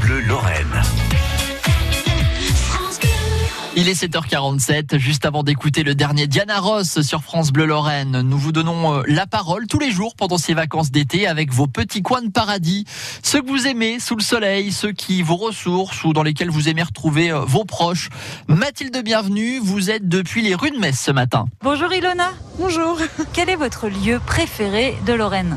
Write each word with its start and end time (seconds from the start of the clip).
Bleu 0.00 0.20
Lorraine. 0.20 0.82
Il 3.76 3.88
est 3.88 4.02
7h47, 4.02 4.98
juste 4.98 5.26
avant 5.26 5.42
d'écouter 5.42 5.82
le 5.82 5.94
dernier 5.94 6.26
Diana 6.26 6.58
Ross 6.58 7.00
sur 7.02 7.22
France 7.22 7.52
Bleu 7.52 7.66
Lorraine. 7.66 8.22
Nous 8.22 8.38
vous 8.38 8.52
donnons 8.52 8.94
euh, 8.94 9.02
la 9.06 9.26
parole 9.26 9.66
tous 9.66 9.78
les 9.78 9.90
jours 9.90 10.14
pendant 10.16 10.38
ces 10.38 10.54
vacances 10.54 10.90
d'été 10.90 11.26
avec 11.26 11.52
vos 11.52 11.66
petits 11.66 12.02
coins 12.02 12.22
de 12.22 12.30
paradis. 12.30 12.84
Ceux 13.22 13.42
que 13.42 13.48
vous 13.48 13.66
aimez 13.66 14.00
sous 14.00 14.16
le 14.16 14.22
soleil, 14.22 14.72
ceux 14.72 14.92
qui 14.92 15.22
vous 15.22 15.36
ressourcent 15.36 16.04
ou 16.04 16.12
dans 16.12 16.22
lesquels 16.22 16.50
vous 16.50 16.68
aimez 16.68 16.82
retrouver 16.82 17.30
euh, 17.30 17.40
vos 17.40 17.64
proches. 17.64 18.08
Mathilde, 18.48 19.00
bienvenue. 19.04 19.58
Vous 19.58 19.90
êtes 19.90 20.08
depuis 20.08 20.42
les 20.42 20.54
rues 20.54 20.70
de 20.70 20.78
Metz 20.78 20.98
ce 20.98 21.10
matin. 21.10 21.46
Bonjour 21.62 21.92
Ilona. 21.92 22.30
Bonjour. 22.58 22.98
Quel 23.32 23.48
est 23.48 23.56
votre 23.56 23.88
lieu 23.88 24.20
préféré 24.24 24.96
de 25.06 25.12
Lorraine? 25.12 25.56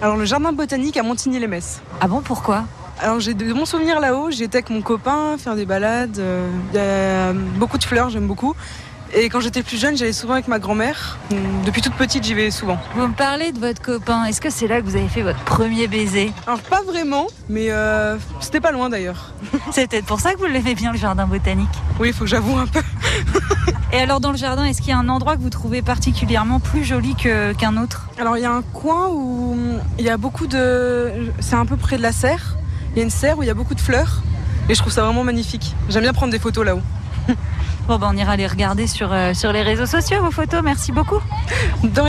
Alors 0.00 0.16
le 0.16 0.24
jardin 0.24 0.52
botanique 0.52 0.96
à 0.96 1.02
Montigny-les-Metz. 1.02 1.82
Ah 2.00 2.08
bon, 2.08 2.22
pourquoi? 2.22 2.64
Alors 3.00 3.20
j'ai 3.20 3.34
de 3.34 3.52
bons 3.52 3.66
souvenirs 3.66 4.00
là-haut, 4.00 4.30
j'étais 4.30 4.58
avec 4.58 4.70
mon 4.70 4.82
copain 4.82 5.36
faire 5.38 5.56
des 5.56 5.66
balades, 5.66 6.18
euh, 6.18 6.48
il 6.72 6.76
y 6.76 6.80
a 6.80 7.32
beaucoup 7.58 7.78
de 7.78 7.84
fleurs, 7.84 8.10
j'aime 8.10 8.26
beaucoup. 8.26 8.54
Et 9.14 9.28
quand 9.28 9.40
j'étais 9.40 9.62
plus 9.62 9.76
jeune, 9.76 9.94
j'allais 9.94 10.14
souvent 10.14 10.34
avec 10.34 10.48
ma 10.48 10.58
grand-mère. 10.58 11.18
Depuis 11.66 11.82
toute 11.82 11.92
petite, 11.94 12.24
j'y 12.24 12.32
vais 12.32 12.50
souvent. 12.50 12.78
Vous 12.94 13.06
me 13.06 13.12
parlez 13.12 13.52
de 13.52 13.58
votre 13.58 13.82
copain. 13.82 14.24
Est-ce 14.24 14.40
que 14.40 14.48
c'est 14.48 14.66
là 14.66 14.80
que 14.80 14.86
vous 14.86 14.96
avez 14.96 15.08
fait 15.08 15.20
votre 15.20 15.40
premier 15.40 15.86
baiser 15.86 16.32
Alors 16.46 16.60
pas 16.60 16.80
vraiment, 16.82 17.26
mais 17.50 17.70
euh, 17.70 18.16
c'était 18.40 18.60
pas 18.60 18.72
loin 18.72 18.88
d'ailleurs. 18.88 19.34
C'est 19.70 19.90
peut-être 19.90 20.06
pour 20.06 20.20
ça 20.20 20.32
que 20.32 20.38
vous 20.38 20.46
l'aimez 20.46 20.74
bien 20.74 20.92
le 20.92 20.98
jardin 20.98 21.26
botanique. 21.26 21.68
Oui, 22.00 22.08
il 22.08 22.14
faut 22.14 22.24
que 22.24 22.30
j'avoue 22.30 22.56
un 22.56 22.66
peu. 22.66 22.80
Et 23.92 23.98
alors 23.98 24.20
dans 24.20 24.30
le 24.30 24.38
jardin, 24.38 24.64
est-ce 24.64 24.80
qu'il 24.80 24.88
y 24.88 24.94
a 24.94 24.98
un 24.98 25.10
endroit 25.10 25.36
que 25.36 25.42
vous 25.42 25.50
trouvez 25.50 25.82
particulièrement 25.82 26.60
plus 26.60 26.82
joli 26.82 27.14
qu'un 27.14 27.76
autre? 27.76 28.08
Alors 28.18 28.38
il 28.38 28.42
y 28.42 28.46
a 28.46 28.52
un 28.52 28.62
coin 28.62 29.08
où 29.10 29.58
il 29.98 30.04
y 30.04 30.08
a 30.08 30.16
beaucoup 30.16 30.46
de... 30.46 31.30
C'est 31.40 31.56
un 31.56 31.66
peu 31.66 31.76
près 31.76 31.98
de 31.98 32.02
la 32.02 32.12
serre. 32.12 32.56
Il 32.92 32.98
y 32.98 33.00
a 33.00 33.04
une 33.04 33.10
serre 33.10 33.38
où 33.38 33.42
il 33.42 33.46
y 33.46 33.50
a 33.50 33.54
beaucoup 33.54 33.74
de 33.74 33.80
fleurs. 33.80 34.22
Et 34.68 34.74
je 34.74 34.80
trouve 34.80 34.92
ça 34.92 35.02
vraiment 35.02 35.24
magnifique. 35.24 35.74
J'aime 35.88 36.02
bien 36.02 36.12
prendre 36.12 36.32
des 36.32 36.38
photos 36.38 36.64
là-haut. 36.64 36.82
Bon, 37.88 37.98
ben, 37.98 38.10
on 38.12 38.16
ira 38.16 38.36
les 38.36 38.46
regarder 38.46 38.86
sur, 38.86 39.12
euh, 39.12 39.34
sur 39.34 39.52
les 39.52 39.62
réseaux 39.62 39.86
sociaux, 39.86 40.22
vos 40.22 40.30
photos. 40.30 40.62
Merci 40.62 40.92
beaucoup. 40.92 41.20
De. 41.82 42.02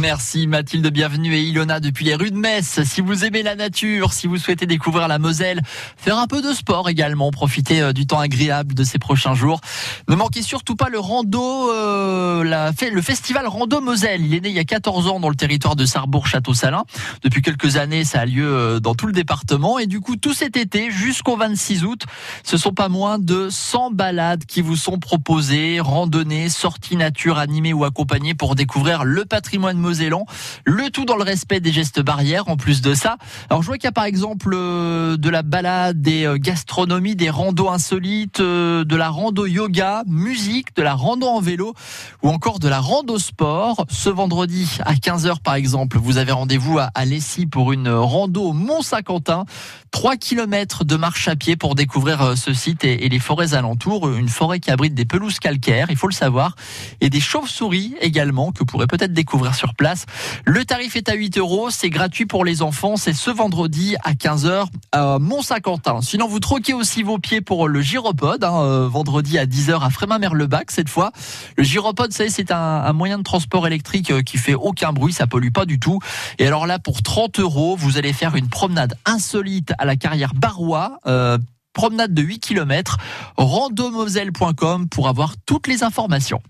Merci 0.00 0.46
Mathilde, 0.46 0.86
bienvenue 0.88 1.34
et 1.34 1.42
Ilona 1.42 1.80
depuis 1.80 2.04
les 2.04 2.14
rues 2.14 2.30
de 2.30 2.36
Metz. 2.36 2.82
Si 2.84 3.00
vous 3.00 3.24
aimez 3.24 3.42
la 3.42 3.54
nature, 3.54 4.12
si 4.12 4.26
vous 4.26 4.36
souhaitez 4.36 4.66
découvrir 4.66 5.08
la 5.08 5.18
Moselle, 5.18 5.62
faire 5.96 6.18
un 6.18 6.26
peu 6.26 6.42
de 6.42 6.52
sport 6.52 6.88
également, 6.88 7.30
profiter 7.30 7.80
euh, 7.80 7.92
du 7.92 8.06
temps 8.06 8.20
agréable 8.20 8.74
de 8.74 8.84
ces 8.84 8.98
prochains 8.98 9.34
jours. 9.34 9.60
Ne 10.08 10.14
manquez 10.14 10.42
surtout 10.42 10.76
pas 10.76 10.88
le 10.88 10.98
rando, 10.98 11.70
euh, 11.70 12.44
le 12.44 13.02
festival 13.02 13.46
Rando 13.46 13.80
Moselle. 13.80 14.24
Il 14.24 14.34
est 14.34 14.40
né 14.40 14.48
il 14.50 14.54
y 14.54 14.58
a 14.58 14.64
14 14.64 15.08
ans 15.08 15.20
dans 15.20 15.30
le 15.30 15.36
territoire 15.36 15.76
de 15.76 15.84
Sarrebourg-Château-Salin. 15.84 16.84
Depuis 17.22 17.42
quelques 17.42 17.76
années, 17.76 18.04
ça 18.04 18.20
a 18.20 18.26
lieu 18.26 18.46
euh, 18.46 18.80
dans 18.80 18.94
tout 18.94 19.06
le 19.06 19.12
département 19.12 19.78
et 19.78 19.86
du 19.86 20.00
coup 20.00 20.16
tout 20.16 20.34
cet 20.34 20.56
été 20.56 20.90
jusqu'au 20.90 21.36
26 21.36 21.84
août, 21.84 22.02
ce 22.44 22.56
sont 22.56 22.72
pas 22.72 22.88
moins 22.88 23.18
de 23.18 23.48
100 23.50 23.90
balades 23.92 24.44
qui 24.44 24.62
vous 24.62 24.76
sont 24.76 24.98
proposées, 24.98 25.80
randonnées, 25.80 26.48
sorties 26.48 26.96
nature 26.96 27.38
animées 27.38 27.72
ou 27.72 27.84
accompagnées 27.84 28.34
pour 28.36 28.54
découvrir 28.54 29.04
le 29.04 29.24
patrimoine 29.24 29.78
mosellan, 29.78 30.26
le 30.64 30.90
tout 30.90 31.04
dans 31.04 31.16
le 31.16 31.22
respect 31.22 31.60
des 31.60 31.72
gestes 31.72 32.00
barrières 32.00 32.48
en 32.48 32.56
plus 32.56 32.82
de 32.82 32.94
ça. 32.94 33.16
Alors 33.50 33.62
je 33.62 33.66
vois 33.66 33.76
qu'il 33.76 33.84
y 33.84 33.88
a 33.88 33.92
par 33.92 34.04
exemple 34.04 34.52
euh, 34.54 35.16
de 35.16 35.28
la 35.28 35.42
balade, 35.42 36.00
des 36.00 36.24
euh, 36.24 36.36
gastronomies, 36.38 37.16
des 37.16 37.30
randos 37.30 37.68
insolites, 37.68 38.40
euh, 38.40 38.84
de 38.84 38.96
la 38.96 39.08
rando 39.08 39.46
yoga, 39.46 40.02
musique, 40.06 40.74
de 40.76 40.82
la 40.82 40.94
rando 40.94 41.26
en 41.26 41.40
vélo 41.40 41.74
ou 42.22 42.28
encore 42.28 42.58
de 42.58 42.68
la 42.68 42.80
rando 42.80 43.18
sport. 43.18 43.86
Ce 43.88 44.08
vendredi 44.08 44.78
à 44.84 44.94
15h 44.94 45.40
par 45.42 45.54
exemple, 45.54 45.98
vous 45.98 46.18
avez 46.18 46.32
rendez-vous 46.32 46.78
à, 46.78 46.90
à 46.94 47.04
Lessy 47.04 47.46
pour 47.46 47.72
une 47.72 47.88
rando 47.88 48.52
Mont-Saint-Quentin. 48.52 49.44
3 49.92 50.16
km 50.16 50.84
de 50.84 50.96
marche 50.96 51.28
à 51.28 51.36
pied 51.36 51.56
pour 51.56 51.74
découvrir 51.74 52.36
ce 52.36 52.52
site 52.52 52.84
et 52.84 53.08
les 53.08 53.18
forêts 53.18 53.54
alentours. 53.54 54.10
Une 54.10 54.28
forêt 54.28 54.60
qui 54.60 54.70
abrite 54.70 54.94
des 54.94 55.06
pelouses 55.06 55.38
calcaires, 55.38 55.86
il 55.90 55.96
faut 55.96 56.08
le 56.08 56.12
savoir, 56.12 56.54
et 57.00 57.08
des 57.08 57.20
chauves-souris 57.20 57.94
également 58.00 58.25
que 58.32 58.58
vous 58.60 58.66
pourrez 58.66 58.86
peut-être 58.86 59.12
découvrir 59.12 59.54
sur 59.54 59.74
place. 59.74 60.06
Le 60.44 60.64
tarif 60.64 60.96
est 60.96 61.08
à 61.08 61.14
8 61.14 61.38
euros, 61.38 61.70
c'est 61.70 61.90
gratuit 61.90 62.26
pour 62.26 62.44
les 62.44 62.62
enfants, 62.62 62.96
c'est 62.96 63.12
ce 63.12 63.30
vendredi 63.30 63.96
à 64.04 64.12
15h 64.14 64.66
à 64.92 65.18
Mont-Saint-Quentin. 65.18 66.00
Sinon, 66.02 66.28
vous 66.28 66.40
troquez 66.40 66.74
aussi 66.74 67.02
vos 67.02 67.18
pieds 67.18 67.40
pour 67.40 67.68
le 67.68 67.80
gyropode, 67.80 68.44
hein, 68.44 68.60
euh, 68.60 68.88
vendredi 68.88 69.38
à 69.38 69.46
10h 69.46 69.82
à 69.82 69.90
Frémin-Merlebac 69.90 70.70
cette 70.70 70.88
fois. 70.88 71.12
Le 71.56 71.64
gyropode, 71.64 72.12
c'est 72.12 72.50
un, 72.50 72.56
un 72.56 72.92
moyen 72.92 73.18
de 73.18 73.22
transport 73.22 73.66
électrique 73.66 74.10
euh, 74.10 74.22
qui 74.22 74.38
fait 74.38 74.54
aucun 74.54 74.92
bruit, 74.92 75.12
ça 75.12 75.26
pollue 75.26 75.50
pas 75.50 75.66
du 75.66 75.78
tout. 75.78 76.00
Et 76.38 76.46
alors 76.46 76.66
là, 76.66 76.78
pour 76.78 77.02
30 77.02 77.40
euros, 77.40 77.76
vous 77.76 77.98
allez 77.98 78.12
faire 78.12 78.36
une 78.36 78.48
promenade 78.48 78.96
insolite 79.04 79.72
à 79.78 79.84
la 79.84 79.96
carrière 79.96 80.34
Barrois. 80.34 80.98
euh, 81.06 81.38
promenade 81.76 82.14
de 82.14 82.22
8 82.22 82.38
km, 82.38 82.96
randomoselle.com 83.36 84.88
pour 84.88 85.08
avoir 85.08 85.34
toutes 85.44 85.66
les 85.66 85.84
informations. 85.84 86.40